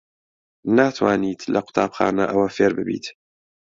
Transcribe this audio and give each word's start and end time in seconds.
ناتوانیت 0.77 1.41
لە 1.53 1.59
قوتابخانە 1.65 2.25
ئەوە 2.29 2.47
فێر 2.55 2.71
ببیت. 2.77 3.05